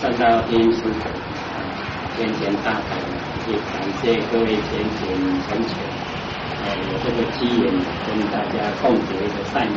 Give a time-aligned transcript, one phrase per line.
[0.00, 0.82] 照照天师
[2.16, 5.76] 天天大德，也感谢各位先贤成全，
[6.62, 7.72] 呃，有这个机缘
[8.06, 9.76] 跟大家共结一个善缘。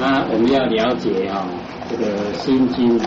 [0.00, 1.46] 那我们要了解啊，
[1.90, 3.06] 这个心经，啊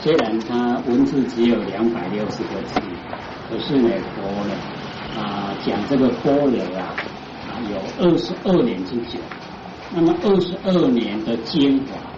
[0.00, 2.80] 虽然它文字只有两百六十个字，
[3.50, 4.54] 可是呢，佛呢
[5.16, 6.94] 啊讲这个般若啊
[7.46, 9.18] 啊有二十二年之久，
[9.94, 12.09] 那么二十二年的精华。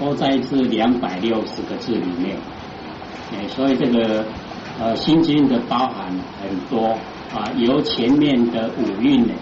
[0.00, 2.34] 都在这两百六十个字里面，
[3.32, 4.24] 哎，所以这个
[4.80, 6.98] 呃心经的包含很多
[7.34, 9.34] 啊，由前面的五蕴呢，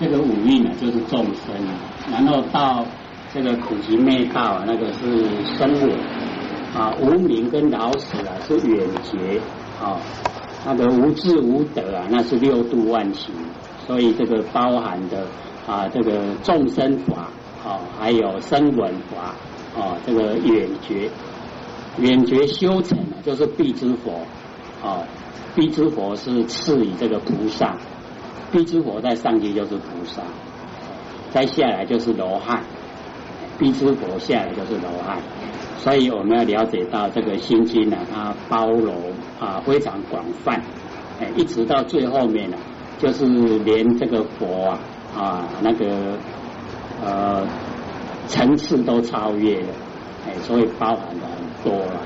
[0.00, 1.76] 这个五蕴呢就是众生啊，
[2.10, 2.86] 然后到
[3.34, 9.38] 这个苦集灭道啊，那个是生我啊，无名跟老死啊是远绝
[9.78, 10.00] 啊，
[10.64, 13.30] 那个无智无德啊，那是六度万行，
[13.86, 15.26] 所以这个包含的
[15.66, 17.28] 啊这个众生法
[17.62, 19.34] 啊，还有声闻法。
[19.76, 21.10] 啊，这个远觉，
[21.98, 24.20] 远觉修成呢，就是必之佛。
[24.80, 25.02] 啊，
[25.56, 27.76] 必之佛是次于这个菩萨，
[28.52, 30.22] 必之佛在上界就是菩萨，
[31.30, 32.62] 再下来就是罗汉，
[33.58, 35.18] 必之佛下来就是罗汉。
[35.78, 38.94] 所以我们要了解到这个心经呢，它包容
[39.40, 40.62] 啊非常广泛，
[41.20, 42.56] 哎，一直到最后面呢，
[42.98, 43.26] 就是
[43.58, 44.78] 连这个佛啊
[45.16, 46.16] 啊那个
[47.04, 47.44] 呃。
[48.28, 49.66] 层次都超越了，
[50.26, 52.00] 哎，所以包含的很多了。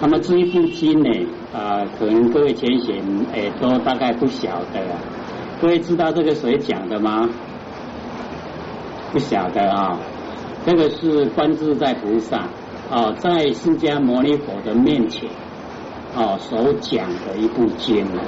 [0.00, 1.10] 那么这一部经呢，
[1.54, 3.02] 啊，可能各位前贤
[3.32, 4.80] 哎都大概不晓得。
[5.58, 7.26] 各位知道这个谁讲的吗？
[9.12, 9.98] 不晓得啊。
[10.66, 12.48] 这个是观自在菩萨
[12.90, 15.30] 啊，在释迦牟尼佛的面前
[16.14, 18.20] 啊所讲的一部经啊。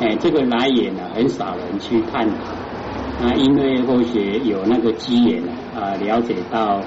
[0.00, 2.36] 哎，这个来源呢，很少人去探讨
[3.20, 5.42] 那，因为或许有那个机缘。
[5.72, 6.80] 啊，了解到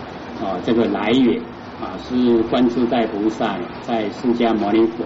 [0.44, 1.42] 啊，这个来源
[1.82, 5.06] 啊，是观自在菩萨在释迦牟尼佛，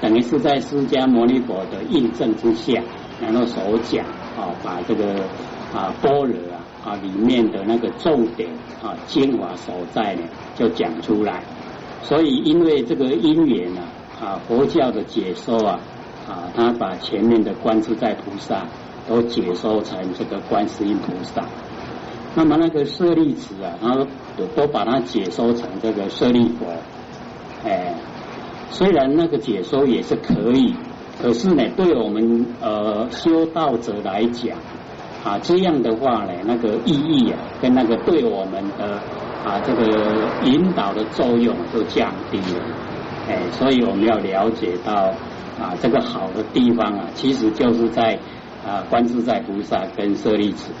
[0.00, 2.80] 等于是在释迦牟尼佛的印证之下，
[3.20, 4.06] 然后所讲
[4.38, 5.24] 啊，把这个
[5.74, 8.48] 啊般若啊啊里面的那个重点
[8.80, 10.22] 啊精华所在呢，
[10.54, 11.42] 就讲出来。
[12.02, 13.82] 所以因为这个因缘呢
[14.22, 15.80] 啊，佛教的解说啊
[16.28, 18.64] 啊，他把前面的观自在菩萨
[19.08, 21.44] 都解说成这个观世音菩萨。
[22.34, 24.06] 那么那个舍利子啊，然后
[24.36, 26.66] 都都把它解说成这个舍利佛，
[27.64, 27.94] 哎，
[28.68, 30.74] 虽然那个解说也是可以，
[31.22, 34.58] 可是呢，对我们呃修道者来讲
[35.24, 39.00] 啊，这样的话呢，那个意义啊，跟那个对我们的
[39.42, 39.82] 啊这个
[40.44, 42.62] 引导的作用就降低了，
[43.30, 44.92] 哎，所以我们要了解到
[45.58, 48.18] 啊这个好的地方啊，其实就是在
[48.66, 50.72] 啊观自在菩萨跟舍利子。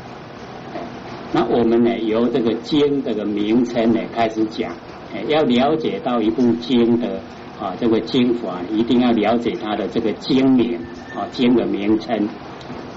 [1.32, 4.72] 那我们呢，由这个经这个名称呢开始讲，
[5.28, 7.20] 要了解到一部经的
[7.60, 10.78] 啊这个经法，一定要了解它的这个经名
[11.14, 12.28] 啊经的名称。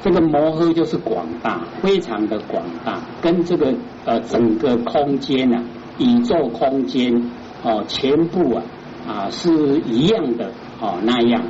[0.02, 3.74] 这个摩诃就是广大，非常的广大，跟这个
[4.06, 5.62] 呃整个空间呐，
[5.98, 7.32] 宇宙空间
[7.64, 8.64] 哦全部啊
[9.08, 9.50] 啊是
[9.82, 11.44] 一样的哦那样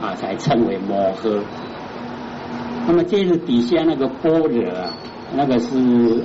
[0.00, 1.40] 啊才称为摩诃。
[2.86, 4.92] 那么接着底下那个波若啊。
[5.34, 6.24] 那个是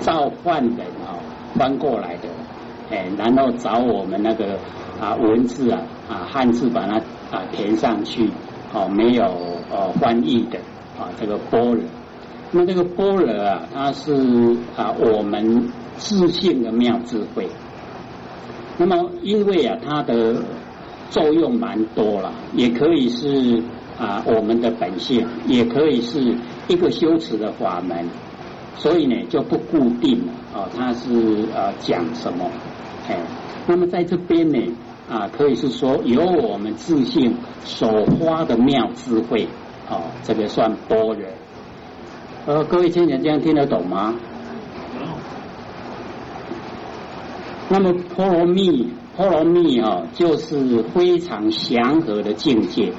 [0.00, 1.20] 召唤本啊
[1.56, 2.28] 翻过来的，
[2.90, 4.58] 哎，然后找我们那个
[4.98, 6.96] 啊文字啊啊汉字把它
[7.30, 8.30] 啊填上去，
[8.72, 9.24] 哦，没有
[9.70, 10.58] 呃翻译的
[10.98, 11.82] 啊这个波若，
[12.50, 17.46] 那这个波若啊，它是啊我们自信的妙智慧。
[18.78, 20.42] 那么因为啊它的
[21.10, 23.62] 作用蛮多了，也可以是
[23.98, 26.34] 啊我们的本性，也可以是。
[26.66, 28.08] 一个修持的法门，
[28.74, 32.50] 所以呢就不固定了啊，它是呃讲什么？
[33.06, 33.18] 哎，
[33.66, 34.58] 那么在这边呢
[35.10, 39.46] 啊，可以是说由我们自信所发的妙智慧
[39.86, 41.16] 啊，这个算般若。
[42.46, 44.14] 呃，各位听人这样听得懂吗？
[47.68, 52.90] 那么波罗蜜，波罗蜜啊，就是非常祥和的境界。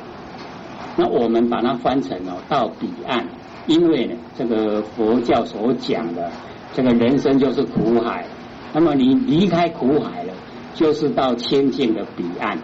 [0.98, 3.26] 那我们把它翻成哦，到彼岸。
[3.68, 6.32] 因为呢，这个佛教所讲的
[6.74, 8.24] 这个人生就是苦海，
[8.74, 10.34] 那么你离开苦海了，
[10.76, 12.60] 就是到清净的彼岸。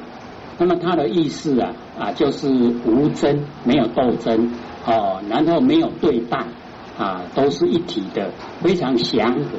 [0.59, 2.47] 那么它的意思啊啊，就是
[2.85, 4.51] 无争，没有斗争
[4.85, 6.45] 哦，然后没有对待
[6.99, 8.29] 啊，都是一体的，
[8.61, 9.57] 非常祥和。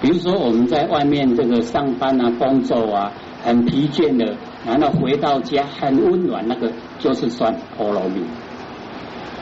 [0.00, 3.12] 比如说我们在外面这个上班啊、工作啊，
[3.42, 8.22] 很疲倦的，然后回到家很温暖，那个就是算婆罗蜜。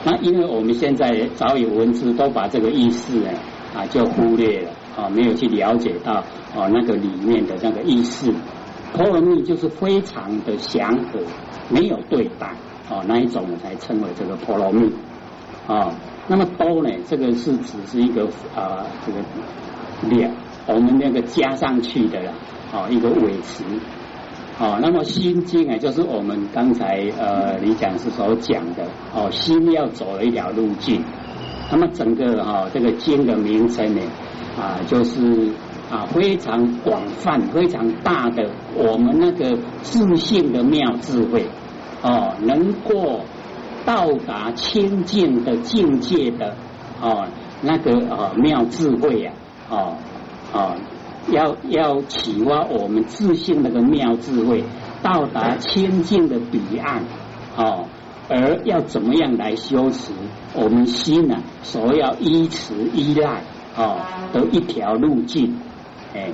[0.02, 3.30] 那因为我们现在早有文字，都把这个意思呢
[3.76, 6.14] 啊就忽略了啊，没有去了解到
[6.56, 8.32] 啊那个里面的那个意思。
[8.94, 11.20] 婆罗蜜就是非常的祥和，
[11.68, 12.50] 没有对待
[12.88, 14.90] 哦，那一种才称为这个婆罗蜜
[15.66, 15.94] 啊。
[16.28, 18.24] 那么多呢，这个是只是一个
[18.56, 20.32] 啊这个量，
[20.66, 22.32] 我们那个加上去的啦，
[22.72, 23.62] 啊一个尾词。
[24.60, 28.84] 哦，那么心经啊，就是我们刚才呃李讲师所讲的
[29.14, 31.02] 哦，心要走了一条路径。
[31.72, 34.02] 那么整个哈这个经的名称呢
[34.60, 35.48] 啊，就是
[35.90, 41.46] 啊非常广泛、非常大的我们那个自信的妙智慧
[42.02, 43.20] 哦，能够
[43.86, 46.54] 到达清净的境界的
[47.00, 47.26] 哦
[47.62, 49.32] 那个啊妙智慧呀
[49.70, 49.96] 哦
[50.52, 50.76] 哦。
[51.30, 54.64] 要要启发我们自信那个妙智慧，
[55.02, 57.02] 到达清净的彼岸，
[57.56, 57.86] 哦，
[58.28, 60.12] 而要怎么样来修持
[60.54, 61.36] 我们心呢？
[61.62, 63.42] 所要依持依赖
[63.76, 63.98] 哦
[64.32, 65.56] 的一条路径，
[66.14, 66.28] 哎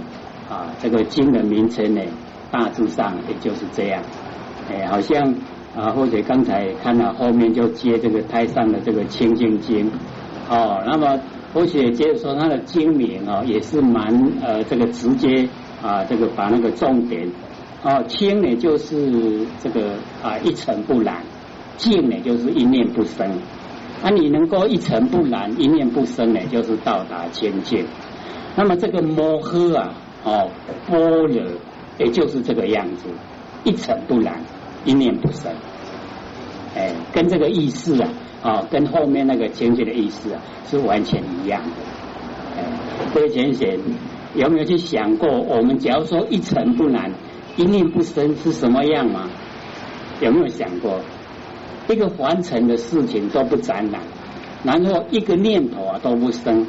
[0.49, 2.01] 啊，这个经的名称呢，
[2.51, 4.03] 大致上也就是这样，
[4.71, 5.35] 哎，好像
[5.77, 9.91] 啊，或者刚才看到后面就接这个太上的这个清净经，
[10.49, 11.19] 哦，那么。
[11.55, 14.07] 而且接着说，他的经名啊，也是蛮
[14.43, 15.49] 呃，这个直接
[15.83, 17.27] 啊，这个把那个重点
[17.83, 21.23] 哦，清呢就是这个啊一尘不染，
[21.77, 23.27] 净呢就是一念不生。
[24.03, 27.87] 啊，你能够一尘不染、一念不生呢，就是到达清净。
[28.55, 29.95] 那么这个摩诃啊，
[30.25, 30.51] 哦，
[30.87, 31.29] 般若
[31.99, 33.09] 也就是这个样子，
[33.65, 34.39] 一尘不染、
[34.85, 35.51] 一念不生。
[37.13, 38.09] 跟这个意思啊。
[38.43, 42.63] 啊，跟后面那个情节的意思啊是完全一样的。
[43.13, 43.77] 各位浅显
[44.37, 47.11] 有没有去想过，我们假如说一尘不染、
[47.57, 49.29] 一念不生是什么样吗？
[50.21, 51.01] 有没有想过，
[51.89, 54.01] 一个凡尘的事情都不沾染，
[54.63, 56.65] 然后一个念头啊都不生，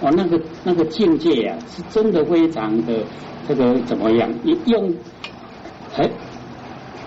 [0.00, 3.04] 哦，那个那个境界啊，是真的非常的
[3.46, 4.28] 这个怎么样？
[4.42, 4.92] 你用
[5.92, 6.10] 很。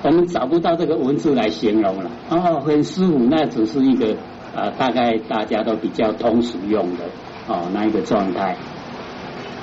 [0.03, 4.15] 我们找不到这个文字来形容了哦，很舒服，那只是一个
[4.55, 7.05] 啊，大概大家都比较通俗用的
[7.47, 8.55] 哦，那一个状态。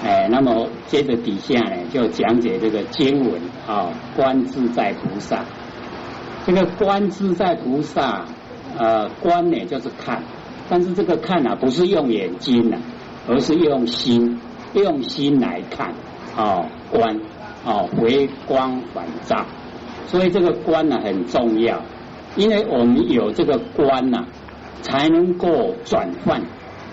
[0.05, 5.45] 哎，那么接着底下呢，就讲解这个经文啊，观自在菩萨。
[6.45, 8.25] 这个观自在菩萨，
[8.77, 10.21] 呃，观呢就是看，
[10.69, 12.79] 但是这个看啊，不是用眼睛呐，
[13.29, 14.41] 而是用心，
[14.75, 15.95] 用心来看
[16.37, 17.21] 哦，观
[17.65, 19.47] 哦，回光返照。
[20.07, 21.81] 所以这个观呢很重要，
[22.37, 24.25] 因为我们有这个观呐，
[24.83, 26.43] 才能够转换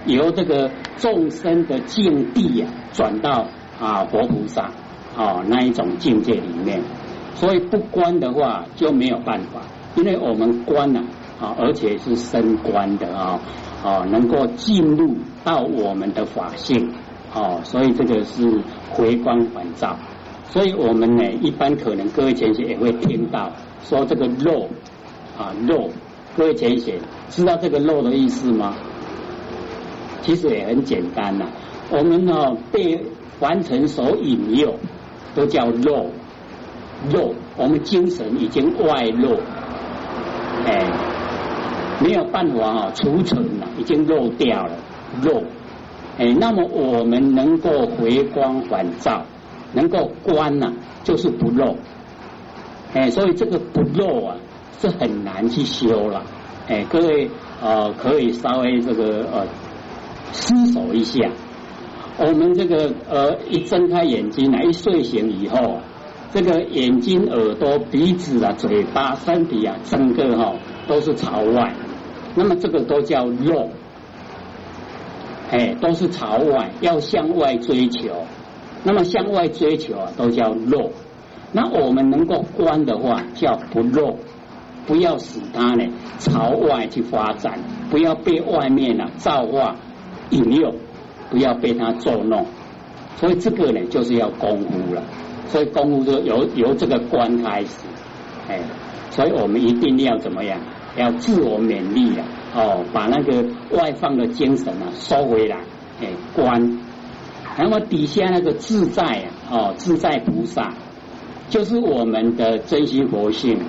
[0.05, 3.47] 由这个众生的境地呀，转到
[3.79, 4.71] 啊佛菩萨
[5.17, 6.81] 啊那一种境界里面。
[7.35, 9.61] 所以不观的话就没有办法，
[9.95, 11.01] 因为我们观呐
[11.39, 13.39] 啊，而且是深观的啊
[13.81, 15.15] 啊，能够进入
[15.45, 16.91] 到我们的法性
[17.33, 19.95] 啊，所以这个是回光返照。
[20.51, 23.51] 所以我们呢，一般可能各位前贤也会听到
[23.83, 24.67] 说这个肉
[25.37, 25.89] 啊肉，
[26.35, 26.95] 各位前贤
[27.29, 28.73] 知道这个肉的意思吗？
[30.21, 31.45] 其实也很简单呐，
[31.91, 32.99] 我们呢被
[33.39, 34.75] 凡尘所引诱，
[35.35, 36.07] 都叫肉
[37.11, 39.37] 肉，我们精神已经外露，
[40.65, 40.91] 哎，
[42.01, 44.71] 没有办法啊储存了，已经漏掉了
[45.21, 45.43] 肉，
[46.17, 49.23] 哎，那么我们能够回光返照。
[49.73, 50.73] 能够观呐，
[51.03, 51.75] 就是不漏，
[52.93, 54.35] 哎，所以这个不漏啊，
[54.79, 56.23] 是很难去修了，
[56.67, 57.29] 哎，各位
[57.61, 59.47] 呃，可以稍微这个呃
[60.31, 61.29] 思索一下，
[62.17, 65.79] 我们这个呃一睁开眼睛啊，一睡醒以后，
[66.31, 70.55] 这个眼睛、耳朵、鼻子啊、嘴巴、身体啊，整个哈
[70.87, 71.73] 都是朝外，
[72.35, 73.69] 那么这个都叫漏，
[75.51, 78.25] 哎，都是朝外，要向外追求。
[78.83, 80.91] 那么向外追求啊，都叫漏。
[81.51, 84.15] 那我们能够观的话，叫不漏。
[84.87, 85.85] 不要使它呢
[86.17, 87.59] 朝外去发展，
[87.91, 89.75] 不要被外面呢造化
[90.31, 90.73] 引诱，
[91.29, 92.45] 不要被它作弄。
[93.17, 95.03] 所以这个呢，就是要功夫了。
[95.47, 97.85] 所以功夫就由由这个观开始，
[98.47, 98.59] 哎，
[99.11, 100.59] 所以我们一定要怎么样？
[100.97, 105.57] 要自我勉励啊，哦，把那个外放的精神啊收回来，
[106.01, 106.79] 哎，观。
[107.61, 110.73] 那么底下那个自在啊，哦，自在菩萨
[111.49, 113.59] 就是我们的真心佛性，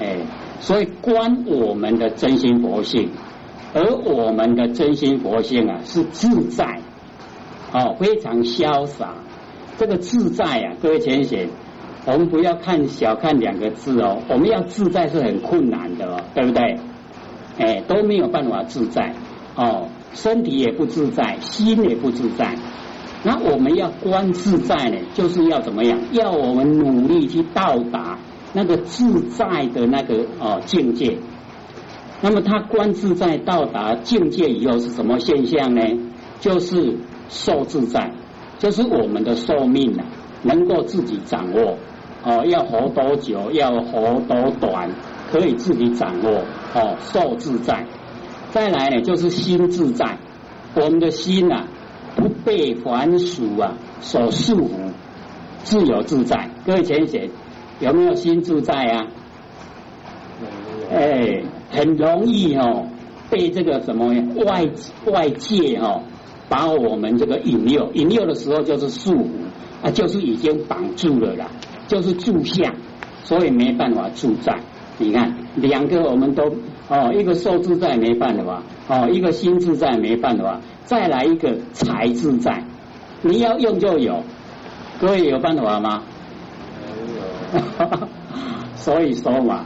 [0.00, 0.18] 哎，
[0.60, 3.10] 所以观我们的真心佛性，
[3.74, 6.80] 而我们的真心佛性啊是自在，
[7.72, 9.14] 哦，非常潇洒。
[9.76, 11.48] 这个自在啊，各位浅显，
[12.06, 16.78] 我们不要看小看两个字哦，我们要自在是很困难的哦，对不对？
[17.58, 19.14] 哎，都没有办法自在
[19.56, 22.54] 哦，身体也不自在，心也不自在。
[23.26, 25.98] 那我们要观自在呢，就是要怎么样？
[26.12, 28.18] 要我们努力去到达
[28.52, 31.16] 那个自在的那个哦境界。
[32.20, 35.82] 那么他观自在到达境界以后是什么现象呢？
[36.40, 36.98] 就是
[37.30, 38.12] 寿自在，
[38.58, 40.04] 就是我们的寿命啊，
[40.42, 41.78] 能够自己掌握
[42.22, 44.90] 哦，要活多久，要活多短，
[45.32, 46.42] 可以自己掌握
[46.74, 47.86] 哦，寿自在。
[48.50, 50.18] 再来呢，就是心自在，
[50.74, 51.64] 我们的心呐。
[52.16, 54.92] 不被凡俗啊所束缚，
[55.62, 56.50] 自由自在。
[56.66, 57.28] 各位浅显，
[57.80, 59.06] 有没有心自在啊？
[60.90, 62.86] 哎，很容易哦，
[63.30, 64.08] 被这个什么
[64.44, 64.64] 外
[65.06, 66.02] 外界哦，
[66.48, 69.28] 把我们这个引诱，引诱的时候就是束缚
[69.82, 71.50] 啊，就是已经绑住了啦，
[71.88, 72.74] 就是住相，
[73.24, 74.60] 所以没办法自在。
[74.98, 76.44] 你看，两个我们都
[76.88, 80.60] 哦，一个受自在没办法，哦，一个心自在没办法。
[80.84, 82.62] 再来一个财自在，
[83.22, 84.22] 你要用就有，
[85.00, 86.02] 各位有办法吗？
[87.52, 88.08] 没有。
[88.76, 89.64] 所以说嘛，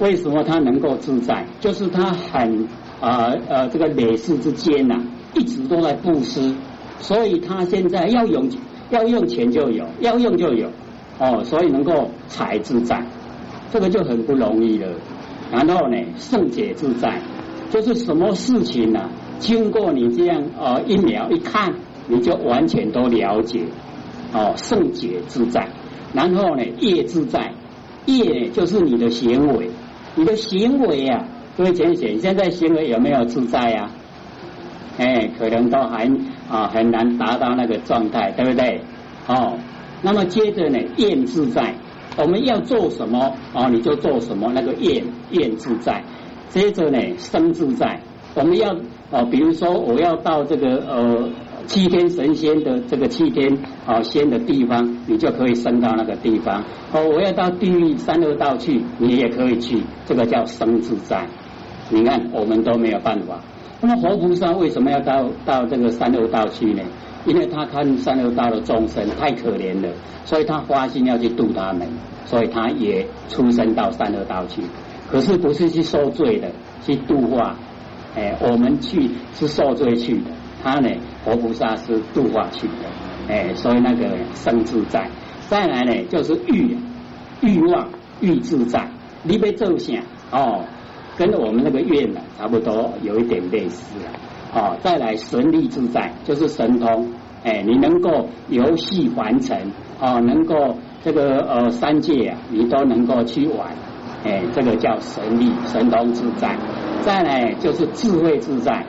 [0.00, 1.46] 为什么他能够自在？
[1.60, 2.66] 就是他很
[3.00, 4.96] 啊呃这个累世之间呐，
[5.34, 6.52] 一直都在布施，
[6.98, 8.50] 所以他现在要用
[8.90, 10.68] 要用钱就有，要用就有
[11.20, 13.06] 哦，所以能够财自在，
[13.70, 14.88] 这个就很不容易了。
[15.50, 17.20] 然后呢，圣解自在，
[17.70, 19.08] 就是什么事情呢？
[19.38, 21.74] 经过你这样呃一秒一看，
[22.08, 23.64] 你就完全都了解
[24.32, 25.68] 哦，圣洁自在。
[26.12, 27.52] 然后呢，业自在，
[28.06, 29.70] 业就是你的行为，
[30.14, 31.26] 你的行为啊，
[31.56, 33.90] 各位浅显，现在行为有没有自在啊？
[34.98, 36.10] 哎，可能都还
[36.48, 38.80] 啊很难达到那个状态，对不对？
[39.28, 39.58] 哦，
[40.00, 41.74] 那么接着呢，愿自在，
[42.16, 46.02] 我们要做什么哦，你就做什么，那个愿愿自在。
[46.48, 48.00] 接着呢，生自在，
[48.34, 48.76] 我们要。
[49.08, 51.30] 哦，比如说我要到这个呃
[51.66, 53.56] 七天神仙的这个七天
[53.86, 56.64] 啊仙的地方，你就可以升到那个地方。
[56.92, 61.24] 哦，我要到地狱三恶道去，你也可以去，这个叫生自在。
[61.88, 63.40] 你看我们都没有办法。
[63.80, 66.82] 那么活菩萨为什么要到到这个三恶道去呢？
[67.26, 69.88] 因为他看三恶道的众生太可怜了，
[70.24, 71.88] 所以他花心要去度他们，
[72.24, 74.62] 所以他也出生到三恶道去。
[75.10, 76.50] 可是不是去受罪的，
[76.84, 77.56] 去度化。
[78.16, 80.30] 哎，我们去是受罪去的，
[80.64, 80.88] 他呢，
[81.22, 82.88] 活菩萨是度化去的，
[83.28, 85.10] 哎，所以那个生自在，
[85.50, 86.74] 再来呢就是欲
[87.42, 87.90] 欲望
[88.22, 88.88] 欲自在，
[89.22, 90.64] 你被奏响哦，
[91.18, 94.08] 跟我们那个愿呢差不多，有一点类似啊
[94.54, 97.12] 哦，再来神力自在就是神通，
[97.44, 99.58] 哎，你能够游戏完成，
[100.00, 103.68] 哦，能够这个呃三界啊，你都能够去玩，
[104.24, 106.56] 哎，这个叫神力神通自在。
[107.02, 108.84] 再来就是智慧自在，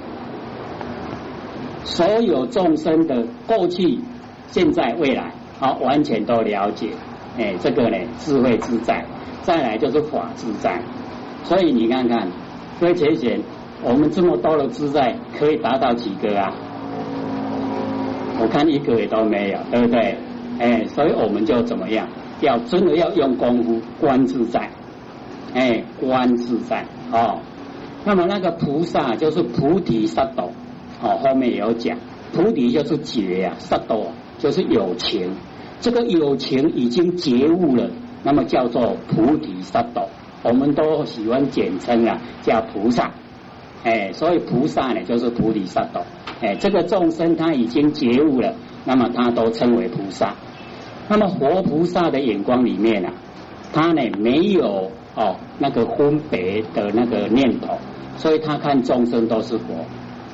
[1.84, 4.00] 所有众生的过去、
[4.48, 6.90] 现在、未来，好完全都了解。
[7.38, 9.06] 哎，这个呢，智慧自在。
[9.44, 10.82] 再来就是法自在。
[11.44, 12.28] 所以你看看，
[12.82, 13.40] 各位浅显，
[13.84, 16.54] 我们这么多的自在，可以达到几个啊？
[18.40, 20.18] 我看一个也都没有，对不对？
[20.60, 22.08] 哎，所以我们就怎么样？
[22.42, 24.70] 要真的要用功夫观自在，
[25.54, 27.40] 哎，观自在哦。
[28.06, 30.50] 那么那个菩萨就是菩提萨埵，
[31.02, 31.98] 哦，后面有讲，
[32.34, 35.32] 菩提就是觉呀，萨埵就是有情，
[35.80, 37.90] 这个有情已经觉悟了，
[38.24, 40.08] 那么叫做菩提萨埵，
[40.44, 43.12] 我们都喜欢简称啊，叫菩萨，
[43.88, 46.04] 哎，所以菩萨呢就是菩提萨埵，
[46.42, 48.54] 哎，这个众生他已经觉悟了，
[48.84, 50.36] 那么他都称为菩萨。
[51.08, 53.14] 那么活菩萨的眼光里面啊，
[53.72, 54.92] 他呢没有。
[55.20, 57.80] 哦，那个分别的那个念头，
[58.18, 59.84] 所以他看众生都是佛，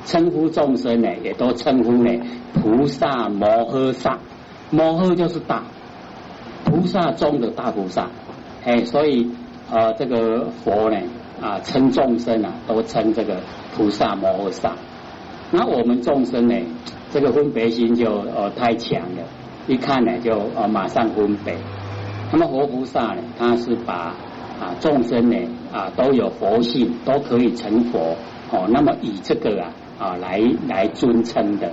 [0.04, 2.10] 称呼众生呢，也都称呼呢
[2.52, 4.18] 菩萨摩诃萨，
[4.70, 5.62] 摩诃就是大
[6.66, 8.10] 菩萨中的大菩萨，
[8.66, 9.30] 哎，所以
[9.70, 10.98] 啊，这个佛呢
[11.44, 13.36] 啊称众生啊，都称这个
[13.76, 14.72] 菩萨摩诃萨。
[15.50, 16.56] 那我们众生呢，
[17.12, 19.22] 这个分别心就呃太强了，
[19.66, 21.54] 一看呢就呃马上分别。
[22.32, 24.14] 那么活菩萨呢，他是把
[24.58, 25.36] 啊，众生呢
[25.70, 28.16] 啊都有佛性，都可以成佛
[28.50, 28.66] 哦。
[28.70, 31.70] 那么以这个啊啊来来尊称的，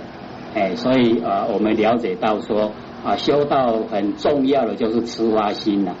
[0.54, 2.70] 哎，所以啊我们了解到说
[3.02, 5.94] 啊修道很重要的就是慈花心呐。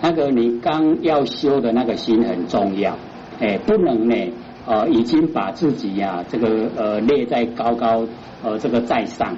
[0.00, 2.96] 那个你刚要修的那个心很重要，
[3.40, 4.32] 哎，不能呢
[4.66, 8.06] 呃已经把自己呀这个呃列在高高
[8.42, 9.36] 呃这个在上，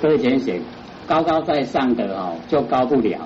[0.00, 0.60] 各位先生，
[1.06, 3.18] 高高在上的哦就高不了，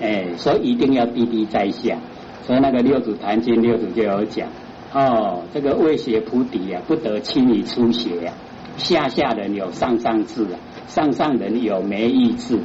[0.00, 1.96] 哎，所以一定要低低在下。
[2.42, 4.48] 所以那个六祖坛经六祖就有讲
[4.92, 8.32] 哦，这个未学菩提啊，不得轻易出邪呀。
[8.76, 12.58] 下下人有上上智啊，上上人有没意志，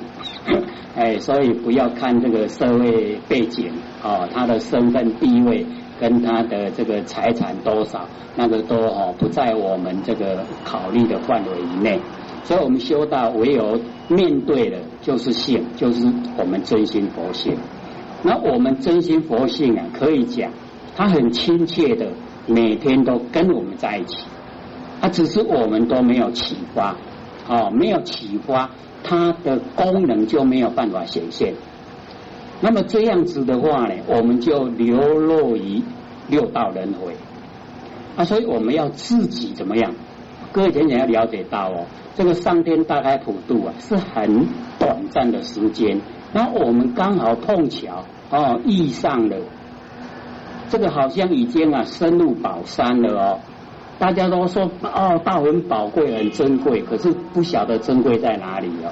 [0.96, 3.72] 哎，所以不要看这个社会背景
[4.04, 5.66] 哦，他的身份地位
[6.00, 12.00] 跟他的这个财产多少，那个都哦不在我们这个考虑的范围以内。
[12.44, 17.56] 所以我们修道唯有面对的，就是性，就是我们真心佛性。
[18.24, 20.52] 那我们真心佛性啊，可以讲，
[20.96, 22.08] 他很亲切的，
[22.48, 24.26] 每天都跟我们在一起。
[25.02, 26.96] 他只是我们都没有启发，
[27.48, 28.72] 哦，没有启发，
[29.04, 31.54] 它的功能就没有办法显现。
[32.62, 35.82] 那么这样子的话呢，我们就流落于
[36.28, 37.16] 六道轮回。
[38.18, 39.94] 啊，所以我们要自己怎么样？
[40.52, 41.86] 各位请你要了解到哦，
[42.16, 44.48] 这个上天大开普渡啊，是很
[44.78, 46.02] 短暂的时间。
[46.34, 49.38] 那我们刚好碰巧哦遇上了，
[50.70, 53.40] 这个好像已经啊深入宝山了哦。
[54.00, 58.92] 大家都说哦道很宝贵很珍贵，可是不晓得珍贵在哪里哦。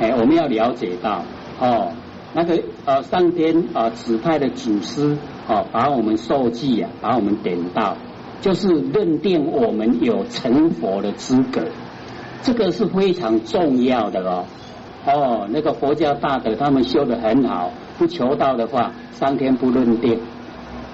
[0.00, 1.22] 哎，我们要了解到
[1.60, 1.92] 哦，
[2.32, 5.16] 那个呃上天啊指派的祖师
[5.48, 7.96] 哦，把我们受记啊，把我们点到。
[8.40, 11.66] 就是认定我们有成佛的资格，
[12.42, 14.44] 这个是非常重要的哦。
[15.04, 20.16] 哦，那个佛教大德他们修的很好，不求道的话，上天不认定；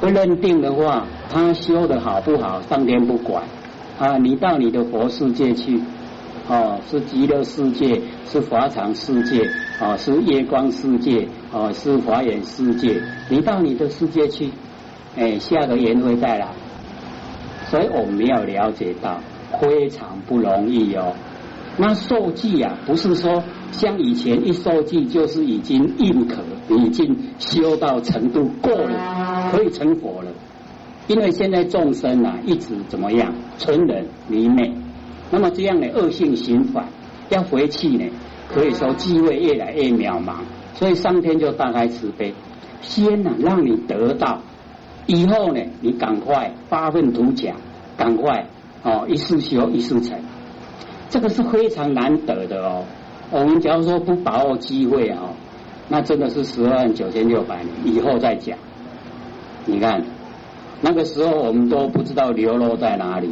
[0.00, 3.45] 不认定的话，他修的好不好，上天不管。
[3.99, 5.81] 啊，你到你的佛世界去，
[6.49, 9.50] 哦，是极乐世界，是法场世界，
[9.81, 14.50] 哦，是夜光世界，哦，是华严世界，你到你的世界去，
[15.17, 16.49] 哎，下个缘会再来。
[17.69, 19.19] 所以我们要了解到
[19.61, 21.15] 非常不容易哦。
[21.79, 30.31] 那受记啊，不是说像以前一受记就是已经认可，已经修到程度够了，可以成佛了。
[31.09, 34.73] 因为现在众生啊，一直怎么样，存人迷昧，
[35.30, 36.87] 那么这样的恶性循环，
[37.28, 38.04] 要回去呢，
[38.49, 40.34] 可以说机会越来越渺茫。
[40.75, 42.34] 所以上天就大开慈悲，
[42.82, 44.41] 先呢让你得到。
[45.06, 47.56] 以后呢，你赶快发愤图强，
[47.97, 48.47] 赶快
[48.82, 50.19] 哦，一世修一世成，
[51.08, 52.84] 这个是非常难得的哦。
[53.30, 55.30] 我们假如说不把握机会哦，
[55.89, 58.58] 那真的是十二万九千六百年以后再讲。
[59.65, 60.04] 你看
[60.80, 63.30] 那个时候我们都不知道流落在哪里。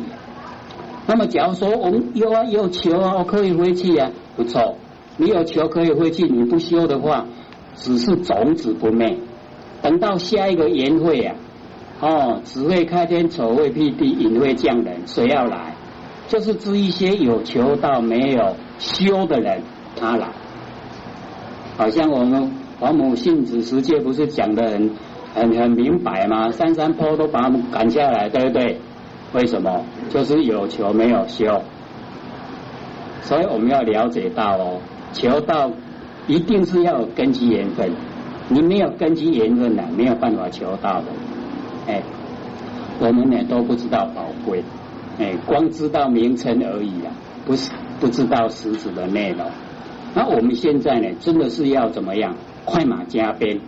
[1.07, 4.77] 那么假如说我们有啊有求啊，我可以回去啊，不错。
[5.17, 7.27] 你有求可以回去，你不修的话，
[7.75, 9.19] 只是种子不灭。
[9.83, 11.37] 等到下一个年会啊。
[12.01, 15.75] 哦，只会开天丑会辟地，隐会降人，谁要来？
[16.27, 19.63] 就是指一些有求到没有修的人，
[19.95, 20.29] 他来。
[21.77, 24.91] 好像我们黄母性子十界不是讲的很
[25.35, 26.51] 很很明白吗？
[26.51, 28.81] 三山坡都把他们赶下来，对不对？
[29.35, 29.85] 为什么？
[30.11, 31.61] 就是有求没有修。
[33.23, 34.81] 所以我们要了解到哦，
[35.13, 35.71] 求道
[36.27, 37.91] 一定是要有根基缘分，
[38.49, 41.07] 你没有根基缘分呢，没有办法求道的。
[41.87, 42.03] 哎，
[43.01, 44.63] 我们呢都不知道宝贵，
[45.19, 47.13] 哎，光知道名称而已啊，
[47.45, 49.47] 不是不知道实质的内容。
[50.15, 52.37] 那我们现在呢，真的是要怎么样？
[52.65, 53.61] 快马加鞭，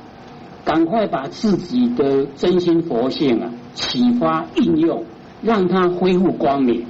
[0.64, 5.04] 赶快把自己的真心佛性啊启发应用，
[5.46, 6.84] 让它恢复光明。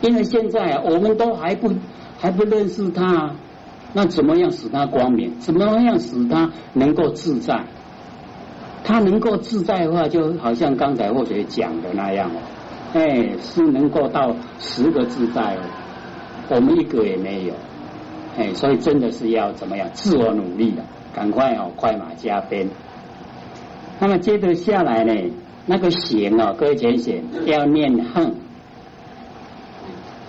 [0.00, 1.70] 因为现在，我们都还不
[2.18, 3.30] 还不认识它，
[3.92, 5.38] 那怎么样使它光明？
[5.38, 7.64] 怎么样使它能够自在？
[8.88, 12.38] 他能够自在的话，就好像刚才或者讲的那样哦，
[12.94, 15.60] 哎，是能够到十个自在哦，
[16.50, 17.54] 我们一个也没有，
[18.38, 22.68] 哎，所以真的是要怎么样自我努力的，赶快哦，快马加鞭。
[23.98, 25.12] 那么接着下来呢，
[25.66, 28.34] 那个行哦，各位简写要念恨，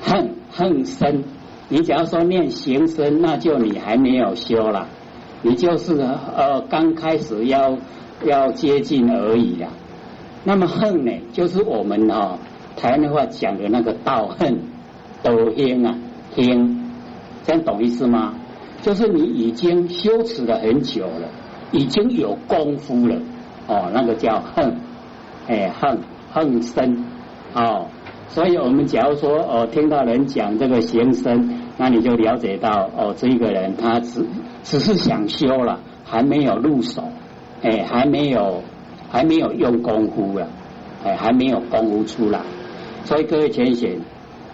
[0.01, 1.23] 恨恨生。
[1.69, 4.87] 你只要说念行生，那就你还没有修了，
[5.41, 7.77] 你就是呃刚开始要。
[8.25, 9.69] 要接近而已呀。
[10.43, 12.39] 那么恨呢，就是我们哦
[12.75, 14.57] 台湾的话讲的那个道恨，
[15.21, 15.95] 斗兴啊，
[16.33, 16.83] 听，
[17.43, 18.33] 这样懂意思吗？
[18.81, 21.29] 就是你已经修持了很久了，
[21.71, 23.21] 已经有功夫了，
[23.67, 24.75] 哦，那个叫恨，
[25.47, 25.99] 哎，恨
[26.31, 27.05] 恨生，
[27.53, 27.87] 哦，
[28.27, 34.25] 所以我们假如说哦，听到人讲这个行生，那你就了解到哦，这一个人他只
[34.63, 37.03] 只是想修了，还没有入手。
[37.63, 38.61] 哎，还没有，
[39.09, 40.47] 还没有用功夫了，
[41.03, 42.41] 哎，还没有功夫出来，
[43.03, 43.99] 所以各位浅显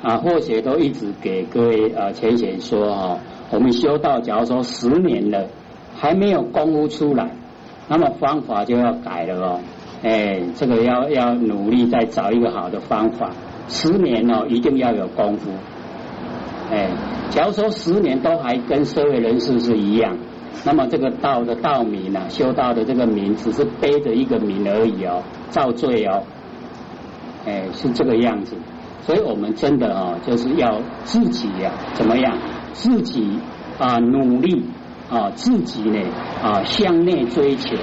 [0.01, 3.19] 啊，或许都一直给各位呃浅显说哈，
[3.51, 5.47] 我们修道，假如说十年了，
[5.93, 7.29] 还没有功夫出来，
[7.89, 9.59] 那么方法就要改了哦，
[10.03, 13.31] 哎，这个要要努力再找一个好的方法，
[13.69, 15.49] 十年哦，一定要有功夫，
[16.69, 16.89] 哎，
[17.29, 20.17] 假如说十年都还跟社会人士是一样，
[20.65, 26.23] 那么这个道的道名啊，修道的这个名只是背着一个名而已哦，造罪哦，
[27.45, 28.57] 哎，是这个样子。
[29.05, 32.37] 所以我们真的啊，就是要自己呀，怎么样？
[32.71, 33.37] 自己
[33.77, 34.63] 啊，努力
[35.09, 35.99] 啊，自己呢
[36.41, 37.75] 啊，向内追求，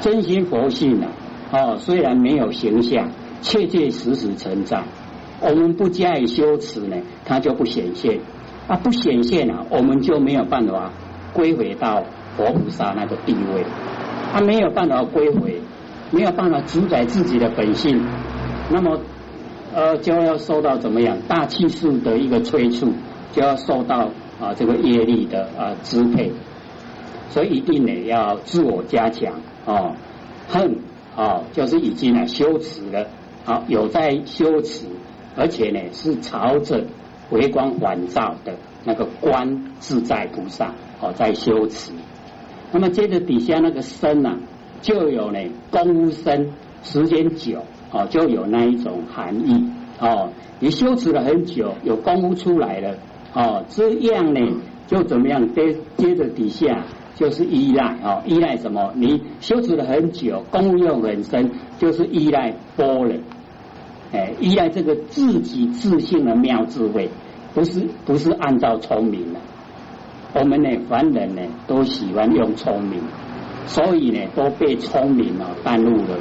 [0.00, 1.10] 真心佛性啊，
[1.52, 4.82] 哦，虽然没有形象，切切实实存在。
[5.40, 8.20] 我们不加以修持呢，它就不显现
[8.68, 10.92] 啊，不显现啊，我们就没有办法
[11.32, 12.02] 归回到
[12.36, 13.64] 佛菩萨那个地位，
[14.32, 15.60] 他没有办法归回，
[16.10, 18.04] 没有办法主宰自己的本性，
[18.70, 18.98] 那么。
[19.74, 22.94] 呃，就要受到怎么样大气数的一个催促，
[23.32, 24.08] 就要受到
[24.40, 26.32] 啊这个业力的啊支配，
[27.28, 29.34] 所以一定呢要自我加强
[29.66, 29.94] 哦，
[30.48, 30.78] 恨
[31.14, 33.06] 哦就是已经呢修持了，
[33.44, 34.86] 好有在修持，
[35.36, 36.84] 而且呢是朝着
[37.28, 41.92] 回光返照的那个观自在菩萨哦在修持，
[42.72, 44.38] 那么接着底下那个身啊，
[44.80, 45.38] 就有呢
[45.70, 46.52] 功夫身
[46.82, 47.62] 时间久。
[47.92, 50.30] 哦，就有那一种含义哦。
[50.58, 52.96] 你修持了很久，有功夫出来了
[53.32, 54.40] 哦，这样呢
[54.88, 55.54] 就怎么样？
[55.54, 56.84] 接接着底下
[57.16, 58.92] 就是依赖哦，依赖什么？
[58.94, 63.22] 你修持了很久，功夫又很深，就是依赖波人，
[64.12, 67.08] 哎，依赖这个自己自信的妙智慧，
[67.54, 69.40] 不是不是按照聪明的。
[70.34, 73.00] 我们呢，凡人呢都喜欢用聪明，
[73.66, 76.18] 所以呢都被聪明哦耽误了。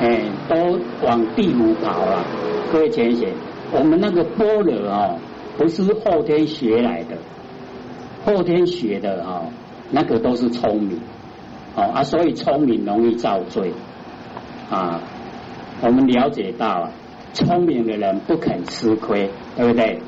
[0.00, 2.24] 哎，都往地府跑了。
[2.72, 3.28] 各位浅显，
[3.72, 5.18] 我们那个般若哦，
[5.56, 7.16] 不是后天学来的，
[8.24, 9.44] 后天学的哦，
[9.90, 11.00] 那个都是聪明，
[11.74, 13.72] 哦啊，所以聪明容易造罪
[14.70, 15.00] 啊。
[15.82, 16.90] 我们了解到，
[17.32, 19.98] 聪明的人不肯吃亏，对不对？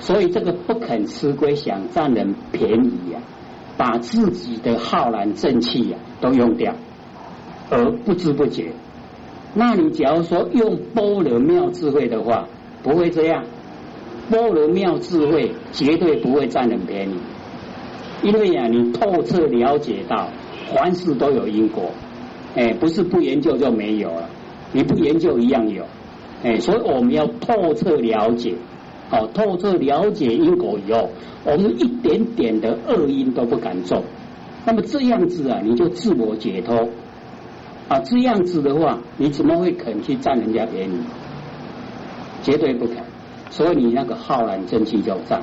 [0.00, 3.20] 所以这个不肯吃亏，想占人便宜呀，
[3.76, 6.74] 把自己的浩然正气呀都用掉，
[7.70, 8.72] 而不知不觉。
[9.54, 12.46] 那你假如说用般若妙智慧的话，
[12.82, 13.44] 不会这样。
[14.30, 17.14] 般若妙智慧绝对不会占人便宜，
[18.22, 20.28] 因为呀，你透彻了解到
[20.74, 21.90] 凡事都有因果，
[22.56, 24.28] 哎，不是不研究就没有了，
[24.72, 25.84] 你不研究一样有，
[26.42, 28.54] 哎，所以我们要透彻了解，
[29.10, 31.10] 哦，透彻了解因果以后，
[31.44, 34.02] 我们一点点的恶因都不敢种，
[34.66, 36.88] 那么这样子啊，你就自我解脱。
[37.88, 40.98] 啊，这样子的话，你怎么会肯去占人家便宜？
[42.42, 42.98] 绝对不肯。
[43.48, 45.40] 所以你那个浩然正气就在。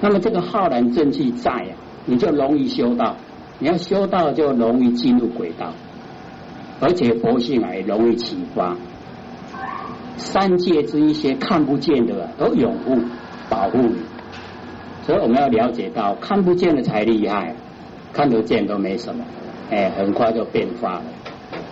[0.00, 1.74] 那么这个浩然正气在呀，
[2.06, 3.16] 你就容易修道。
[3.60, 5.72] 你要修道就容易进入轨道，
[6.80, 8.76] 而且佛性还容易启发。
[10.16, 12.98] 三界之一些看不见的都拥护
[13.48, 13.96] 保护你。
[15.02, 17.54] 所以我们要了解到，看不见的才厉害，
[18.12, 19.24] 看得见都没什么。
[19.70, 21.04] 哎，很快就变化了。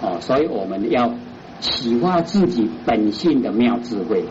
[0.03, 1.13] 哦，所以我们要
[1.61, 4.25] 启发自己本性的妙智慧。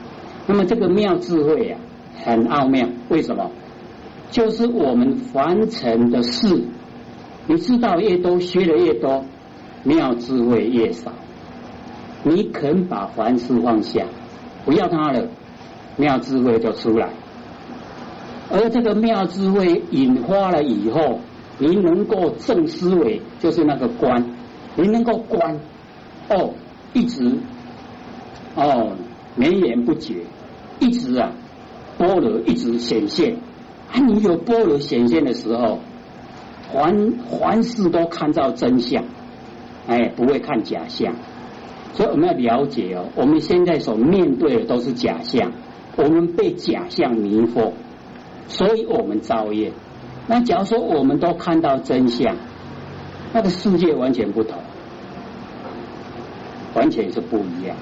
[0.48, 1.80] 那么这个妙智慧啊，
[2.24, 2.88] 很奥妙。
[3.10, 3.52] 为什么？
[4.32, 6.64] 就是我们凡尘的事，
[7.48, 9.26] 你知道越多，学的越多，
[9.84, 11.12] 妙智慧越少。
[12.24, 14.06] 你肯把凡事放下，
[14.64, 15.28] 不要它了，
[15.98, 17.10] 妙智慧就出来。
[18.50, 21.20] 而这个妙智慧引发了以后，
[21.58, 24.24] 你能够正思维，就是那个观。
[24.78, 25.60] 你能够观
[26.30, 26.54] 哦，
[26.94, 27.38] 一直
[28.56, 28.94] 哦
[29.36, 30.24] 绵延不绝，
[30.80, 31.34] 一直啊
[31.98, 33.36] 波罗一直显现。
[33.92, 35.80] 啊，你有波罗显现的时候，
[36.74, 39.04] 凡凡事都看到真相，
[39.88, 41.14] 哎，不会看假象。
[41.94, 45.52] 所以我们要了解哦，我们现在所面对的都是假象，
[45.98, 47.74] 我们被假象迷惑，
[48.48, 49.74] 所以我们造业。
[50.28, 52.36] 那假如说我们都看到真相。
[53.34, 54.58] 那个世界完全不同，
[56.76, 57.78] 完全是不一样，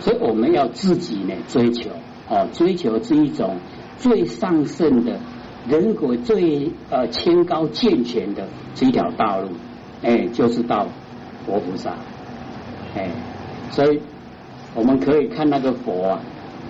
[0.00, 1.90] 所以我们要自己呢追求
[2.28, 3.58] 哦，追求这一种
[3.96, 5.20] 最上圣的
[5.68, 9.48] 人格最呃清高健全的这一条道路，
[10.02, 10.86] 哎，就是到
[11.46, 11.94] 佛菩萨，
[12.96, 13.10] 哎，
[13.70, 14.00] 所以
[14.74, 16.20] 我们可以看那个佛啊，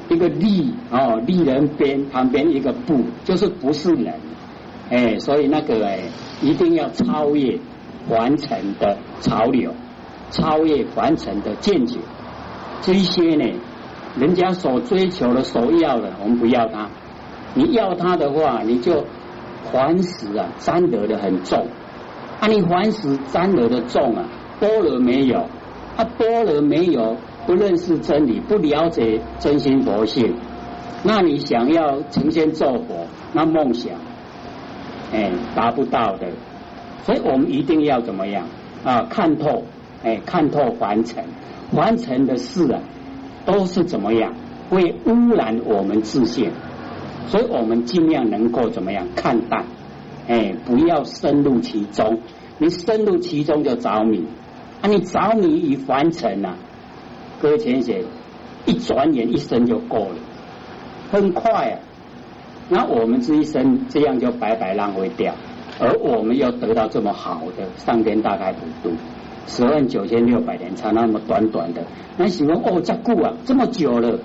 [0.09, 4.15] 一个立哦立人边旁边一个不，就是不是人，
[4.91, 6.01] 哎，所以那个哎
[6.41, 7.59] 一定要超越。
[8.09, 9.73] 凡尘的潮流，
[10.33, 12.01] 超越凡尘的见解，
[12.81, 13.49] 这一些呢，
[14.19, 16.91] 人家所追求的、所要的，我们不要它。
[17.55, 19.05] 你要它的话，你就
[19.71, 21.67] 凡死啊，沾得的很重。
[22.41, 24.25] 啊，你凡死沾得的重啊，
[24.59, 25.39] 波罗没有，
[25.97, 30.35] 啊，波罗没有，不认识真理，不了解真心佛性，
[31.05, 33.93] 那你想要成仙做佛，那梦想，
[35.13, 36.27] 哎，达不到的。
[37.05, 38.47] 所以我们一定要怎么样
[38.85, 39.03] 啊？
[39.11, 39.65] 看透，
[40.03, 41.25] 哎，看透凡尘，
[41.73, 42.81] 凡尘的事啊，
[43.45, 44.33] 都是怎么样
[44.71, 46.51] 会污染我们自信。
[47.29, 49.65] 所以我们尽量能够怎么样看淡，
[50.29, 52.19] 哎，不要深入其中。
[52.59, 54.25] 你深入其中就着迷，
[54.83, 56.55] 啊，你着迷于凡尘呐，
[57.41, 58.05] 各位浅显，
[58.67, 60.17] 一转眼一生就过了，
[61.11, 61.79] 很快啊。
[62.69, 65.35] 那我们这一生这样就白白浪费掉，
[65.81, 68.95] 而我们又得到这么好的上天大开普度，
[69.47, 71.83] 十万九千六百年才那么短短的，
[72.17, 74.19] 那喜欢哦，这故啊，这么久了。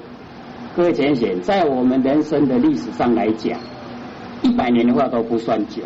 [0.77, 3.59] 各位浅显，在我们人生的历史上来讲，
[4.43, 5.81] 一百年的话都不算久，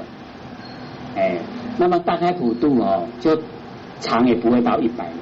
[1.16, 1.38] 哎。
[1.78, 3.42] 那么大开普度哦，就
[4.02, 5.16] 长也不会到一百年，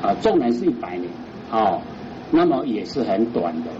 [0.00, 1.10] 啊，纵然是一百年，
[1.50, 1.82] 哦，
[2.30, 3.70] 那么也是很短的，